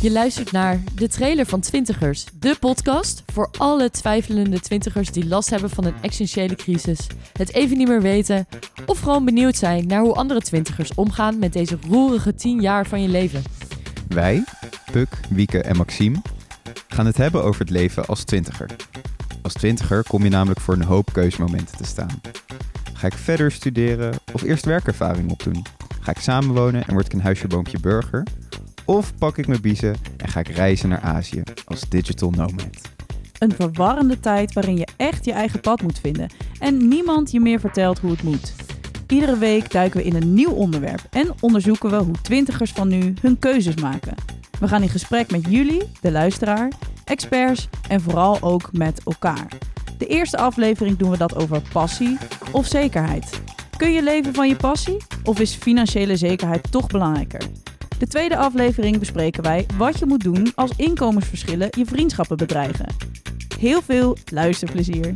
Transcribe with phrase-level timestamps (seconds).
[0.00, 5.50] Je luistert naar de trailer van Twintigers, de podcast voor alle twijfelende twintigers die last
[5.50, 8.46] hebben van een essentiële crisis, het even niet meer weten
[8.86, 13.02] of gewoon benieuwd zijn naar hoe andere twintigers omgaan met deze roerige tien jaar van
[13.02, 13.42] je leven.
[14.08, 14.44] Wij,
[14.92, 16.22] Puk, Wieke en Maxime,
[16.88, 18.76] gaan het hebben over het leven als twintiger.
[19.50, 22.20] Als twintiger kom je namelijk voor een hoop keusmomenten te staan.
[22.94, 25.64] Ga ik verder studeren of eerst werkervaring opdoen?
[26.00, 28.26] Ga ik samenwonen en word ik een huisje-boompje burger?
[28.84, 32.80] Of pak ik mijn biezen en ga ik reizen naar Azië als digital nomad?
[33.38, 37.60] Een verwarrende tijd waarin je echt je eigen pad moet vinden en niemand je meer
[37.60, 38.54] vertelt hoe het moet.
[39.06, 43.14] Iedere week duiken we in een nieuw onderwerp en onderzoeken we hoe twintigers van nu
[43.20, 44.14] hun keuzes maken.
[44.60, 46.72] We gaan in gesprek met jullie, de luisteraar,
[47.10, 49.48] experts en vooral ook met elkaar.
[49.98, 52.18] De eerste aflevering doen we dat over passie
[52.52, 53.40] of zekerheid.
[53.76, 57.42] Kun je leven van je passie of is financiële zekerheid toch belangrijker?
[57.98, 62.94] De tweede aflevering bespreken wij wat je moet doen als inkomensverschillen je vriendschappen bedreigen.
[63.58, 65.14] Heel veel luisterplezier.